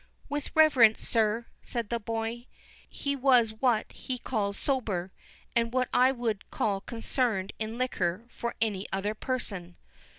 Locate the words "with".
0.29-0.49